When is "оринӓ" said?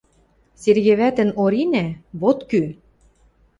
1.43-1.85